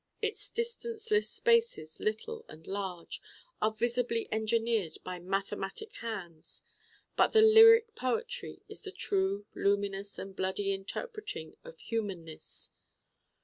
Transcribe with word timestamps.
Its 0.19 0.49
distanceless 0.49 1.27
spaces, 1.29 1.99
little 1.99 2.43
and 2.49 2.65
large, 2.65 3.21
are 3.61 3.71
visibly 3.71 4.27
engineered 4.31 4.97
by 5.03 5.19
mathematic 5.19 5.93
hands. 5.97 6.63
But 7.15 7.33
the 7.33 7.41
lyric 7.43 7.93
poetry 7.93 8.63
is 8.67 8.81
the 8.81 8.91
true 8.91 9.45
luminous 9.53 10.17
and 10.17 10.35
bloody 10.35 10.73
interpreting 10.73 11.55
of 11.63 11.79
humanness. 11.79 12.71